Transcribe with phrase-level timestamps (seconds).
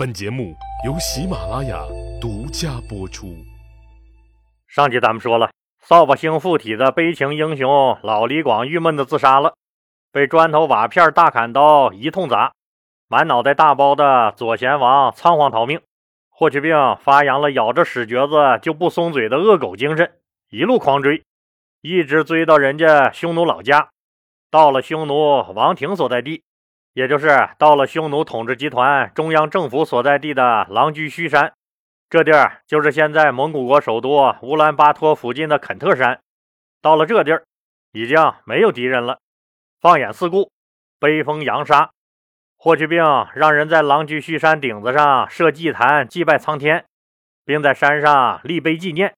[0.00, 0.56] 本节目
[0.86, 1.78] 由喜马拉雅
[2.18, 3.36] 独家播出。
[4.66, 9.52] 上集咱们说了，扫把星附体的悲情英雄老李广郁闷的自杀了，
[10.10, 12.54] 被砖头瓦片大砍刀一通砸，
[13.08, 15.78] 满脑袋大包的左贤王仓皇逃命。
[16.30, 20.10] 霍去病发扬了咬着屎橛子就不松嘴的恶狗精神，
[20.48, 21.22] 一路狂追，
[21.82, 23.90] 一直追到人家匈奴老家，
[24.50, 26.42] 到了匈奴王庭所在地。
[26.92, 31.52] 也就是到了匈奴统治集团中央政府所在地的狼居胥山，
[32.08, 36.20] 这地儿就是现在蒙古国首都乌兰巴托附近的肯特山。
[36.82, 37.44] 到了这地儿，
[37.92, 39.18] 已经没有敌人了。
[39.80, 40.50] 放眼四顾，
[40.98, 41.90] 悲风扬沙。
[42.56, 43.02] 霍去病
[43.34, 46.84] 让人在狼居胥山顶子上设祭坛，祭拜苍天，
[47.44, 49.14] 并在山上立碑纪念。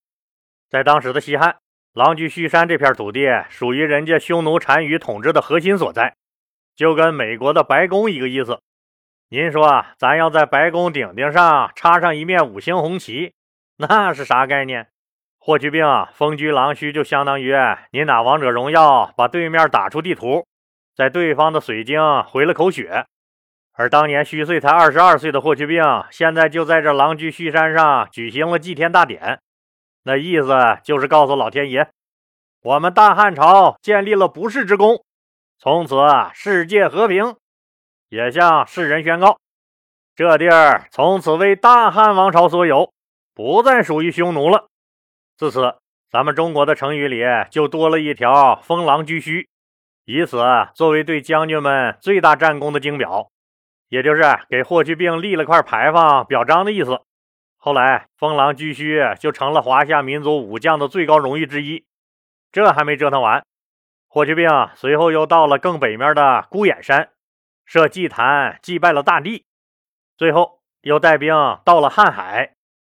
[0.69, 1.57] 在当时的西汉，
[1.93, 6.15] 狼居胥山这片土地属于人家匈奴单于统治的核心所在。
[6.75, 8.61] 就跟美国的白宫一个意思。
[9.29, 13.33] 您说，咱要在白宫顶顶上插上一面五星红旗，
[13.79, 14.89] 那是啥概念？
[15.39, 17.55] 霍去病啊封居狼须，就相当于
[17.91, 20.47] 您打王者荣耀把对面打出地图，
[20.95, 23.07] 在对方的水晶回了口血。
[23.73, 29.41] 而当年虚岁才二十二岁的霍去病，现在就在这狼居胥山上举行了祭天大典，
[30.05, 31.89] 那意思就是告诉老天爷，
[32.63, 35.03] 我们大汉朝建立了不世之功。
[35.63, 35.95] 从此
[36.35, 37.37] 世界和平，
[38.09, 39.39] 也向世人宣告，
[40.17, 42.93] 这地儿从此为大汉王朝所有，
[43.33, 44.67] 不再属于匈奴了。
[45.37, 45.77] 自此，
[46.11, 49.47] 咱们中国的成语里就多了一条“封狼居胥”，
[50.05, 50.43] 以此
[50.75, 53.31] 作为对将军们最大战功的经表，
[53.89, 57.01] 也就是给霍去病立了块牌坊表彰的意思。
[57.57, 61.85] 后来，封狼居胥就成了华夏民族武将的最高荣誉之一。
[62.51, 63.45] 这还没折腾完。
[64.15, 67.09] 霍去病随后又到了更北面的孤眼山，
[67.65, 69.47] 设祭坛祭拜了大帝。
[70.19, 71.33] 最后又带兵
[71.65, 72.53] 到了瀚海，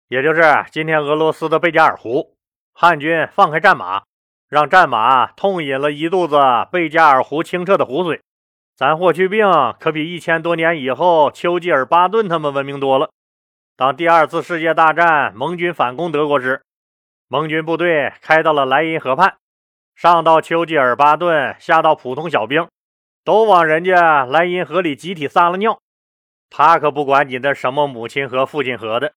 [0.08, 2.36] 也就是今天俄罗斯的贝加尔湖。
[2.74, 4.02] 汉军放开战马，
[4.50, 6.36] 让战马痛饮了一肚子
[6.72, 8.20] 贝加尔湖清澈的湖水。
[8.76, 9.46] 咱霍去病
[9.80, 13.12] 可比一千多年以后丘吉尔、巴顿他们文明多了。
[13.78, 16.64] 当第二次世界大战盟军反攻德国时，
[17.28, 19.36] 盟军部队开到了莱茵河畔。
[19.96, 22.68] 上到丘吉尔、巴顿，下到普通小兵，
[23.24, 25.80] 都往人家莱茵河里集体撒了尿。
[26.50, 29.14] 他可不管你的什么母亲河、父亲河的。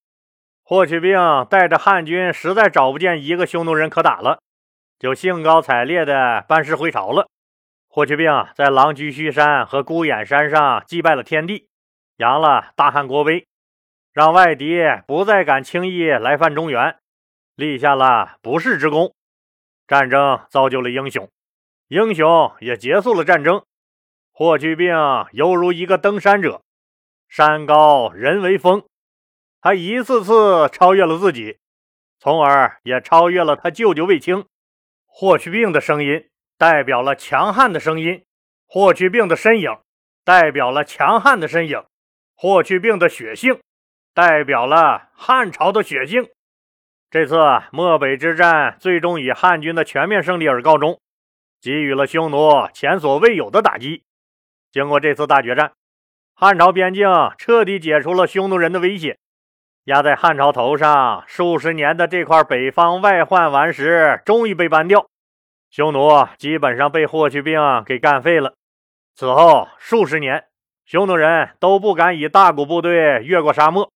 [0.62, 4.40] 霍去病带着汉军，实在找不见一个匈奴人可打了，
[4.98, 7.28] 就兴高采烈地班师回朝了。
[7.88, 11.68] 霍去病在狼居胥山和孤眼山上祭拜了天地，
[12.16, 13.46] 扬了大汉国威，
[14.12, 16.96] 让外敌不再敢轻易来犯中原，
[17.54, 19.14] 立下了不世之功。
[19.86, 21.30] 战争造就了英雄，
[21.88, 23.64] 英雄也结束了战争。
[24.32, 24.94] 霍去病
[25.32, 26.60] 犹如一个登山者，
[27.28, 28.84] 山高人为峰，
[29.60, 31.58] 他一次次超越了自己，
[32.18, 34.44] 从而也超越了他舅舅卫青。
[35.06, 38.24] 霍去病的声音代表了强悍的声音，
[38.66, 39.78] 霍去病的身影
[40.24, 41.82] 代表了强悍的身影，
[42.34, 43.60] 霍去病的血性
[44.12, 46.28] 代表了汉朝的血性。
[47.08, 47.36] 这次
[47.70, 51.00] 漠北之战最终以汉军的全面胜利而告终，
[51.62, 54.02] 给予了匈奴前所未有的打击。
[54.72, 55.72] 经过这次大决战，
[56.34, 57.08] 汉朝边境
[57.38, 59.18] 彻底解除了匈奴人的威胁，
[59.84, 65.06] 压在汉朝头上数十年的这块北方外患顽石终于被搬掉，
[65.70, 68.54] 匈奴基本上被霍去病给干废了。
[69.14, 70.44] 此后数十年，
[70.84, 73.90] 匈奴人都不敢以大股部队越过沙漠。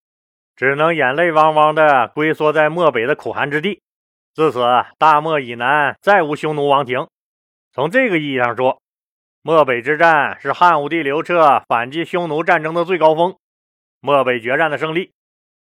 [0.60, 3.80] 只能眼泪汪汪地龟缩在漠北的苦寒之地。
[4.34, 4.60] 自此，
[4.98, 7.08] 大漠以南再无匈奴王庭。
[7.72, 8.78] 从这个意义上说，
[9.40, 13.34] 漠北之战是汉武帝刘彻反击匈奴战争的最高峰。
[14.02, 15.12] 漠北决战的胜利，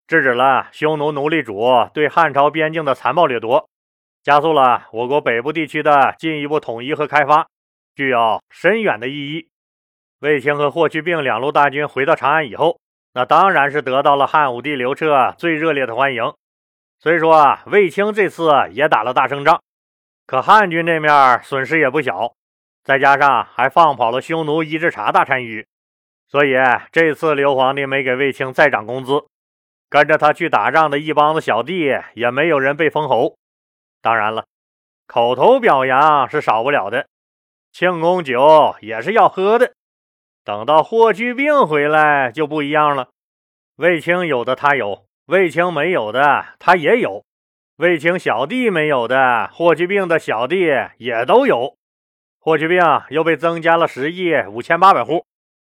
[0.08, 1.64] 制止了匈奴奴隶主
[1.94, 3.68] 对汉朝边境的残暴掠夺，
[4.24, 7.46] 加速了我国北部地区的进一步统一和开发，
[7.94, 9.46] 具有深远的意义。
[10.18, 12.80] 卫青和霍去病两路大军回到长安以后。
[13.18, 16.32] 那当然是得到了汉武帝刘彻最热烈的欢迎。
[17.00, 19.60] 虽说啊卫青这次也打了大胜仗，
[20.24, 22.32] 可汉军这面损失也不小，
[22.84, 25.66] 再加上还放跑了匈奴伊稚茶大单于，
[26.28, 26.54] 所以
[26.92, 29.26] 这次刘皇帝没给卫青再涨工资，
[29.90, 33.34] 跟着他去打仗的一帮子小弟也没有人被封侯。
[34.00, 34.44] 当然了，
[35.08, 37.08] 口头表扬是少不了的，
[37.72, 39.72] 庆功酒也是要喝的。
[40.48, 43.10] 等到霍去病回来就不一样了，
[43.76, 47.22] 卫青有的他有，卫青没有的他也有，
[47.76, 51.76] 卫青小弟没有的霍去病的小弟也都有。
[52.38, 55.26] 霍去病又被增加了十亿五千八百户，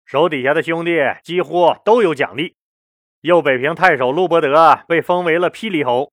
[0.07, 2.55] 手底下的兄弟几乎都有奖励。
[3.21, 6.11] 右北平太守陆伯德被封为了霹雳侯，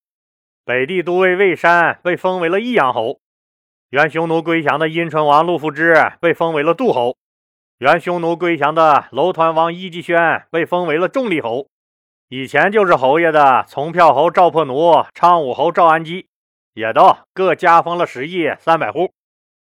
[0.65, 3.21] 北地都尉魏山被封为了益阳侯，
[3.91, 7.15] 原匈奴归降的阴春王陆富之被封为了杜侯，
[7.79, 11.67] 原匈奴归降的楼团王伊吉轩被封为了重力侯。
[12.27, 16.27] 以前就是侯爷的从票侯赵破奴、昌武侯赵安基，
[16.73, 19.13] 也都各加封了十亿三百户。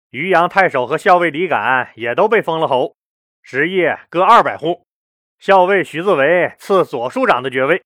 [0.08, 2.94] 渔阳太守和校尉李敢也都被封了侯，
[3.42, 4.86] 十亿各二百户。
[5.38, 7.82] 校尉徐自为赐左庶长的爵位，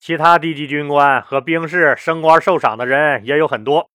[0.00, 3.88] 其他地级军官和兵士升官受赏的人也有很多。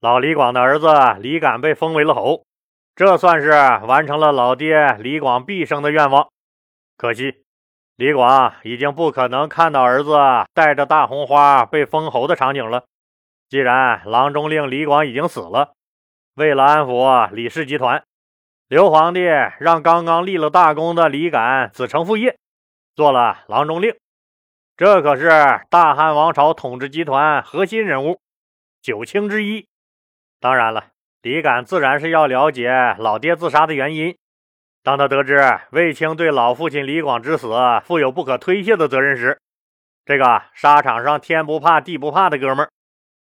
[0.00, 0.88] 老李广的儿子
[1.20, 2.44] 李敢被封为了侯，
[2.94, 3.50] 这算是
[3.86, 6.28] 完成了老爹李广毕生的愿望。
[6.96, 7.42] 可惜，
[7.96, 10.16] 李广已经不可能看到儿子
[10.52, 12.84] 带着大红花被封侯的场景了。
[13.48, 15.72] 既然郎中令李广已经死了，
[16.34, 18.02] 为了安抚李氏集团。
[18.68, 19.20] 刘皇帝
[19.60, 22.38] 让刚刚立了大功的李敢子承父业，
[22.94, 23.94] 做了郎中令。
[24.76, 25.28] 这可是
[25.68, 28.20] 大汉王朝统治集团核心人物，
[28.80, 29.66] 九卿之一。
[30.40, 30.91] 当然了，
[31.22, 34.16] 李敢自然是要了解老爹自杀的原因。
[34.82, 37.48] 当他得知卫青对老父亲李广之死
[37.84, 39.40] 负有不可推卸的责任时，
[40.04, 42.70] 这个沙场上天不怕地不怕的哥们儿，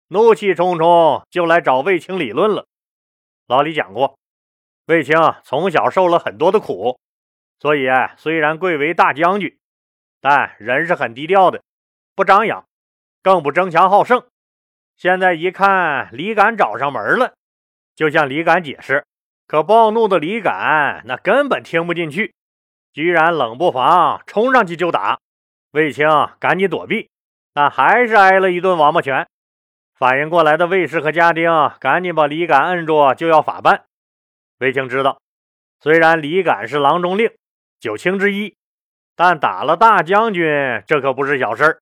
[0.08, 2.66] 怒气冲冲就来找卫青理论了。
[3.48, 4.16] 老李讲过。
[4.86, 6.98] 卫青从小受了很多的苦，
[7.58, 9.58] 所以虽然贵为大将军，
[10.20, 11.60] 但人是很低调的，
[12.14, 12.64] 不张扬，
[13.22, 14.24] 更不争强好胜。
[14.96, 17.34] 现在一看李敢找上门了，
[17.98, 19.04] 就向李敢解释，
[19.48, 22.32] 可暴怒的李敢那根本听不进去，
[22.92, 25.18] 居然冷不防冲上去就打。
[25.72, 26.06] 卫青
[26.38, 27.10] 赶紧躲避，
[27.52, 29.26] 但还是挨了一顿王八拳。
[29.96, 31.50] 反应过来的卫士和家丁
[31.80, 33.86] 赶紧把李敢摁住，就要法办。
[34.60, 35.20] 卫青知道，
[35.80, 37.32] 虽然李敢是郎中令、
[37.80, 38.54] 九卿之一，
[39.16, 40.44] 但打了大将军，
[40.86, 41.80] 这可不是小事儿。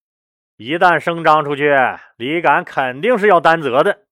[0.56, 1.76] 一旦声张出去，
[2.16, 4.06] 李敢肯定是要担责的。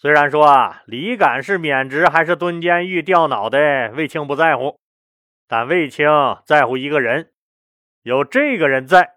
[0.00, 4.78] 虽然说啊，李敢是免职还是蹲监狱掉脑袋，卫青不在乎，
[5.46, 6.08] 但卫青
[6.46, 7.30] 在乎一个人，
[8.02, 9.16] 有这个人在，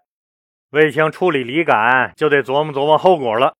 [0.72, 3.54] 卫青处理李敢就得琢磨琢磨后果了。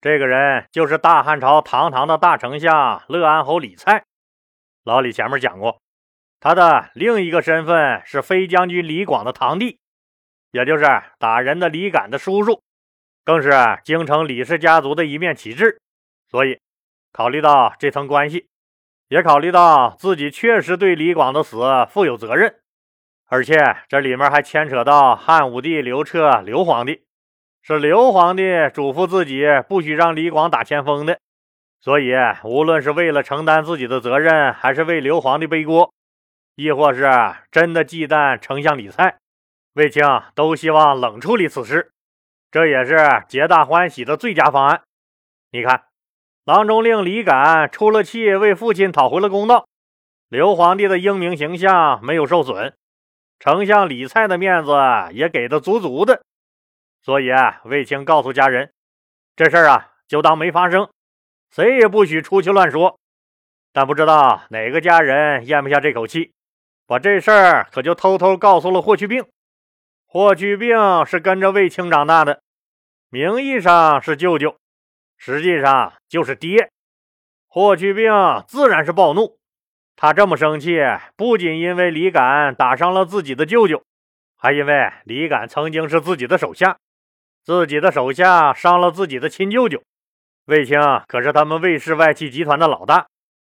[0.00, 4.02] 这个人就是大汉朝堂堂的大丞相乐安侯李蔡。
[4.82, 5.80] 老李前面讲过，
[6.40, 9.78] 他的另一个身份是飞将军李广的堂弟，
[10.50, 10.84] 也就是
[11.20, 12.60] 打人的李敢的叔叔，
[13.24, 13.52] 更是
[13.84, 15.78] 京城李氏家族的一面旗帜。
[16.36, 16.60] 所以，
[17.14, 18.46] 考虑到这层关系，
[19.08, 21.56] 也考虑到自己确实对李广的死
[21.88, 22.60] 负有责任，
[23.24, 23.56] 而且
[23.88, 27.06] 这里面还牵扯到汉武帝刘彻刘皇帝，
[27.62, 28.42] 是刘皇帝
[28.74, 31.18] 嘱咐自己不许让李广打前锋的。
[31.80, 32.12] 所以，
[32.44, 35.90] 无论是为了承担自己的责任，还是为刘皇帝背锅，
[36.54, 37.10] 亦或是
[37.50, 39.16] 真的忌惮丞相李蔡，
[39.72, 40.04] 卫青
[40.34, 41.92] 都希望冷处理此事，
[42.50, 44.82] 这也是皆大欢喜的最佳方案。
[45.50, 45.85] 你看，
[46.46, 49.66] 郎中令李敢出了气，为父亲讨回了公道，
[50.28, 52.72] 刘皇帝的英明形象没有受损，
[53.40, 54.70] 丞相李蔡的面子
[55.10, 56.22] 也给的足足的。
[57.02, 58.72] 所以啊，卫青告诉家人，
[59.34, 60.88] 这事儿啊，就当没发生。
[61.50, 62.96] 谁也不许出去乱说，
[63.72, 66.30] 但不知道哪个家人咽不下这口气，
[66.86, 69.26] 把这事儿可就偷偷告诉了霍去病。
[70.06, 72.40] 霍去病是跟着卫青长大的，
[73.10, 74.56] 名义上是舅舅，
[75.16, 76.70] 实际上就是爹。
[77.48, 78.12] 霍去病
[78.46, 79.38] 自然是暴怒，
[79.96, 80.78] 他这么生气，
[81.16, 83.82] 不仅因为李敢打伤了自己的舅舅，
[84.36, 86.76] 还因为李敢曾经是自己的手下，
[87.42, 89.82] 自己的手下伤了自己的亲舅舅。
[90.44, 93.06] 卫青可是他们卫氏外戚集团的老大，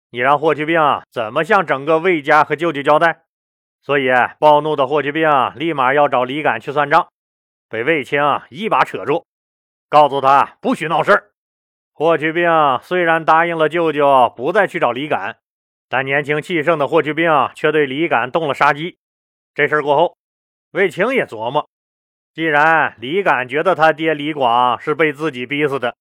[0.10, 3.22] 你让霍去病怎么向整个卫家和舅舅交代？
[3.82, 4.10] 所以
[4.40, 7.08] 暴怒的霍去病立马要找李敢去算账，
[7.70, 9.26] 被卫青一把扯住，
[9.88, 11.32] 告诉他不许闹事儿。
[12.00, 12.50] 霍去病
[12.82, 15.36] 虽然答应了舅舅不再去找李敢，
[15.90, 18.98] 但年轻气盛的霍去病却对李敢动了杀机。
[19.54, 20.16] 这事儿过后，
[20.72, 21.68] 卫青也琢磨，
[22.34, 25.98] 既然李敢觉得他爹李广是被自己逼死的。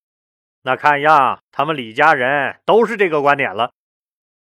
[0.63, 3.73] 那看样，他们李家人都是这个观点了。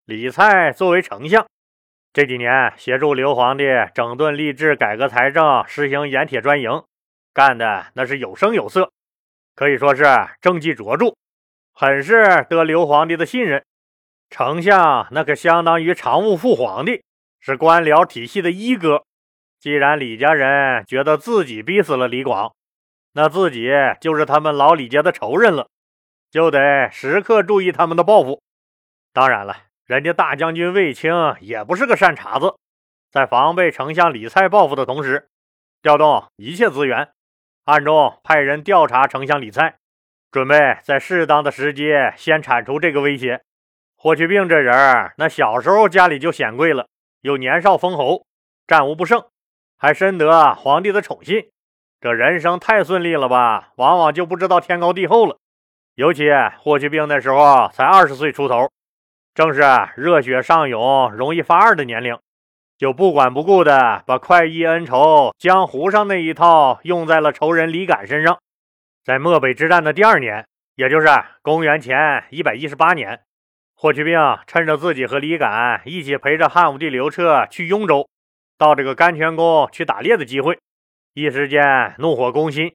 [0.05, 1.45] 李蔡作为丞相，
[2.13, 6.85] 这几年协助刘皇帝整顿吏治、改革财政、实行盐铁专营，
[7.35, 8.93] 干的那是有声有色，
[9.57, 10.05] 可以说是
[10.41, 11.17] 政绩卓著，
[11.81, 13.65] 很是得刘皇帝的信任。
[14.31, 17.05] 丞相那可相当于常务副皇帝，
[17.39, 19.05] 是官僚体系的一哥。
[19.61, 22.53] 既然李家人觉得自己逼死了李广，
[23.13, 23.71] 那自己
[24.01, 25.69] 就是他们老李家的仇人了。
[26.33, 28.43] 就得时刻注意他们的报复。
[29.13, 29.57] 当然了，
[29.87, 32.57] 人家大将军卫青也不是个善茬子，
[33.09, 35.29] 在防备丞相李蔡报复的同时，
[35.81, 37.13] 调动一切资源，
[37.67, 39.77] 暗中派人调查丞相李蔡，
[40.31, 43.41] 准备在适当的时机先铲除这个威胁。
[43.97, 46.87] 霍去病这人，那小时候家里就显贵了，
[47.23, 48.27] 又年少封侯，
[48.67, 49.25] 战无不胜，
[49.77, 51.51] 还深得皇帝的宠信，
[52.01, 53.71] 这人生太顺利了吧？
[53.77, 55.39] 往往就不知道天高地厚了。
[55.97, 56.31] 尤其
[56.61, 58.71] 霍去病那时候才二十岁出头，
[59.35, 59.63] 正是
[59.97, 62.17] 热血上涌、容易发二的年龄。
[62.77, 68.39] 就不管不顾的把快意恩仇、江湖上那一套用在了仇人李敢身上。
[69.09, 71.09] 在漠北之战的第二年，也就是
[71.41, 73.23] 公元前一百一十八年，
[73.75, 78.07] 霍去病趁着自己和李敢一起陪着汉武帝刘彻去雍州，
[78.59, 80.59] 到这个甘泉宫去打猎的机会，
[81.15, 82.75] 一时间怒火攻心，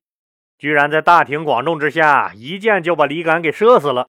[0.57, 4.07] 居然在大庭广众之下一箭就把李敢给射死了。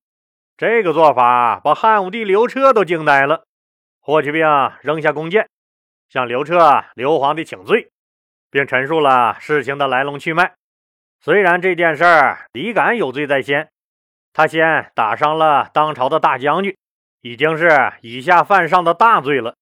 [0.57, 3.45] 这个做法把汉武帝刘彻都惊呆了。
[4.01, 4.47] 霍去病
[4.81, 5.47] 扔下弓箭。
[6.09, 7.91] 向刘彻、刘皇帝请罪，
[8.51, 10.55] 并陈述了事情的来龙去脉。
[11.25, 13.71] 虽然这件事儿李敢有罪在先，
[14.35, 16.77] 他先打伤了当朝的大将军，
[17.23, 19.55] 已经是以下犯上的大罪了。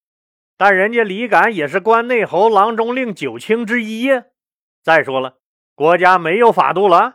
[0.59, 4.25] 但人家李敢也是关内侯郎中令九卿之一呀。
[4.83, 5.37] 再说了，
[5.77, 7.15] 国家没有法度了，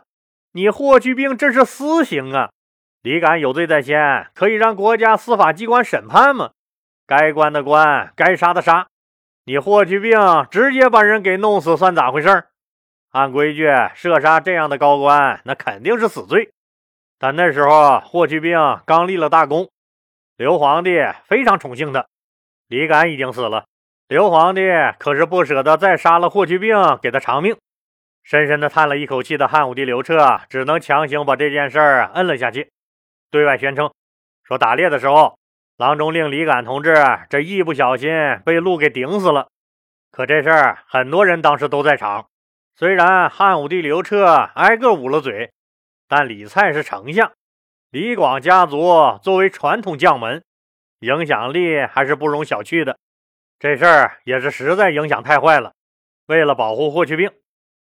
[0.52, 2.48] 你霍去病这是私刑啊！
[3.02, 6.52] 李敢有罪在先，可以让国家司法机关审判吗？
[7.06, 8.86] 该关的关，该杀的杀。
[9.44, 10.18] 你霍去病
[10.50, 12.44] 直接把人给弄死，算咋回事？
[13.18, 16.52] 按规矩，射杀这样的高官，那肯定是死罪。
[17.18, 18.56] 但那时候霍去病
[18.86, 19.68] 刚立了大功，
[20.36, 22.06] 刘皇帝非常宠幸他。
[22.68, 23.64] 李敢已经死了，
[24.06, 24.62] 刘皇帝
[25.00, 27.56] 可是不舍得再杀了霍去病，给他偿命。
[28.22, 32.70] 深深的叹了一口气的汉武帝刘彻，只能强行把这件事儿摁了下去，
[33.32, 33.90] 对外宣称
[34.44, 35.36] 说打猎的时候。
[35.76, 36.94] 郎中令李敢同志
[37.28, 38.10] 这一不小心
[38.44, 39.48] 被鹿给顶死了，
[40.12, 42.26] 可这事儿很多人当时都在场。
[42.78, 45.50] 虽然汉武帝刘彻挨个捂了嘴，
[46.06, 47.32] 但李蔡是丞相，
[47.90, 50.44] 李广家族作为传统将门，
[51.00, 52.96] 影响力还是不容小觑的。
[53.58, 55.72] 这事儿也是实在影响太坏了。
[56.26, 57.32] 为了保护霍去病，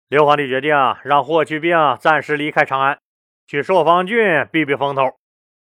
[0.10, 3.00] 刘皇帝决定让霍去病暂时离开长安，
[3.48, 5.04] 去朔方郡避避风头。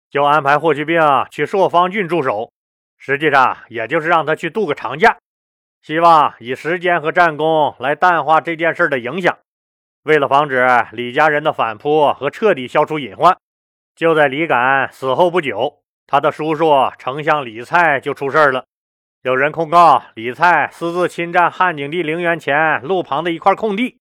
[0.09, 2.51] 就安排霍去病去朔方郡驻守，
[2.97, 5.17] 实际上也就是让他去度个长假，
[5.81, 9.37] 希望以时间和战功来淡化这件事的影响。
[10.03, 13.37] 为了防止李家人的反扑和彻底消除隐患，
[13.95, 18.65] 就在李敢死后不久，他的叔叔丞相李蔡就出事了。
[19.23, 23.99] 有人控告李蔡私自侵占汉景帝陵园前路旁的一块空地，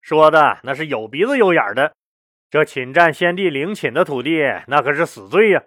[0.00, 1.92] 说的那是有鼻子有眼的。
[2.50, 5.62] 这侵占先帝陵寝的土地，那可是死罪呀！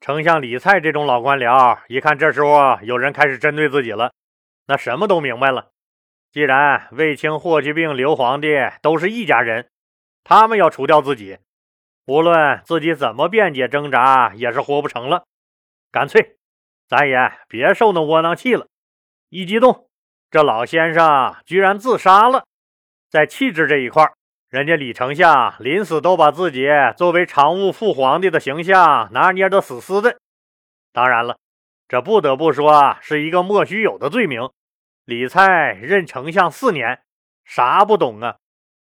[0.00, 4.12] 丞相李蔡这种老官僚，一看这时候有人开始针对自己了，
[4.68, 5.70] 那什么都明白了。
[6.30, 8.48] 既然卫青、霍去病、刘皇帝
[8.82, 9.70] 都是一家人，
[10.22, 11.38] 他们要除掉自己，
[12.06, 15.24] 无论自己怎么辩解挣扎，也是活不成了。
[15.90, 16.36] 干脆，
[16.86, 18.66] 咱也别受那窝囊气了。
[19.30, 19.88] 一激动，
[20.30, 22.44] 这老先生居然自杀了。
[23.10, 24.12] 在气质这一块
[24.50, 30.18] 人家李丞相临死都把自己作为常务副皇帝的形象拿捏得死死的。
[30.92, 31.38] 当然了，
[31.88, 34.50] 这不得不说是一个莫须有的罪名。
[35.08, 37.00] 李蔡任丞相四年，
[37.42, 38.36] 啥不懂啊？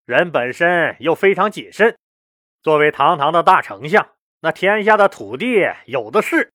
[0.03, 1.97] 人本身又非常谨慎，
[2.61, 4.05] 作为堂堂的大丞相，
[4.41, 6.51] 那天下的土地有的是。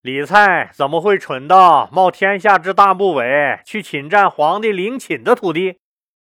[0.00, 5.78] 李蔡怎么会蠢到冒天下之大不韪去侵占皇帝陵寝的土地？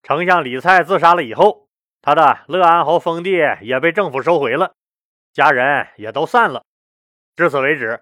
[0.01, 1.67] 丞相李蔡自杀了以后。
[2.01, 4.73] 他的乐安侯封地也被政府收回了，
[5.31, 6.63] 家人也都散了。
[7.35, 8.01] 至此为止，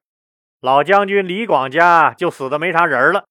[0.62, 3.26] 老将军李广家就死的没啥人了。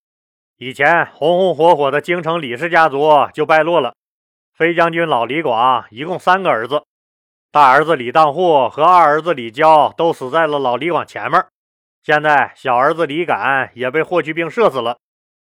[0.60, 3.94] 以前红红火火的京城李氏家族就败落了。
[4.52, 6.82] 飞将军老李广一共三个儿子，
[7.52, 11.46] 大儿子李当户和二儿子李娇都死在了老李广前面。
[12.02, 14.98] 现在小儿子李敢也被霍去病射死了，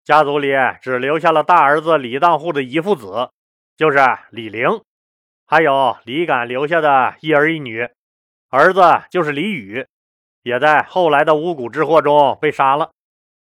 [0.06, 3.30] 家族里只留下了大儿子李当户的遗父子，
[3.76, 4.70] 就是李陵。
[5.46, 7.90] 还有李敢留下的一儿一女，
[8.50, 8.82] 儿子
[9.12, 9.86] 就是李宇，
[10.44, 12.92] 也在后来的巫蛊之祸中被杀了。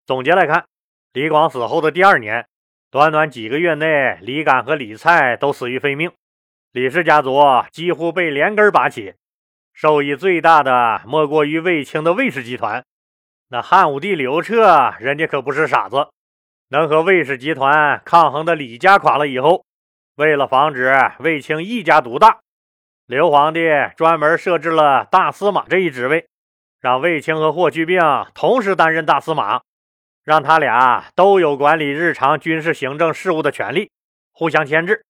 [0.06, 0.66] 总结来看，
[1.18, 2.46] 李广死后的第二年，
[2.92, 6.12] 短短几个月内，李敢和李蔡都死于非命，
[6.72, 9.16] 李氏家族几乎被连根拔起。
[9.74, 12.86] 受益最大的莫过于卫青的卫氏集团。
[13.50, 16.10] 那汉武帝刘彻，人家可不是傻子，
[16.70, 19.66] 能和卫氏集团抗衡的李家垮了以后。
[20.18, 22.42] 为了防止卫青一家独大，
[23.08, 23.62] 刘皇帝
[23.96, 26.28] 专门设置了大司马这一职位，
[26.80, 28.00] 让卫青和霍去病
[28.36, 29.64] 同时担任大司马，
[30.28, 33.90] 让他俩都有管理日常军事行政事务的权利，
[34.34, 35.06] 互相牵制。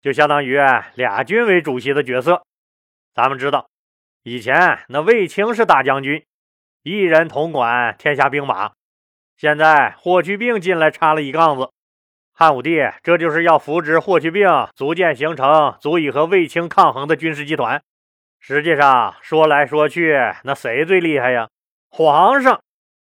[0.00, 0.58] 就相当于
[0.94, 2.42] 俩军委主席的角色。
[3.12, 3.68] 咱们知道，
[4.22, 6.24] 以前那卫青是大将军，
[6.84, 8.72] 一人统管天下兵马。
[9.36, 11.68] 现在霍去病进来插了一杠子，
[12.32, 17.82] 汉武帝这就是要扶植霍去病，逐渐形成足以和卫青抗衡的军事集团。
[18.40, 21.50] 实际上说来说去，那谁最厉害呀？
[21.90, 22.62] 皇上，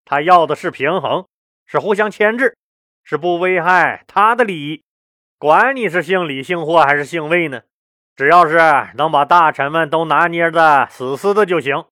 [0.06, 1.26] 他要的是平衡，
[1.70, 2.56] 是互相牵制，
[3.04, 4.82] 是不危害他的利益。
[5.38, 7.62] 管你是姓李、姓霍还是姓魏呢？
[8.16, 8.58] 只要是
[8.96, 11.84] 能把大臣们都拿捏的死死的就行。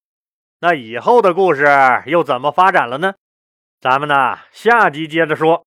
[0.59, 1.69] 那以后的故事
[2.07, 3.15] 又怎么发展了呢？
[3.81, 5.65] 咱们呢，下集接着说。